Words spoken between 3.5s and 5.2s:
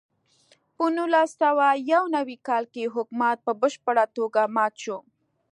بشپړه توګه مات شو.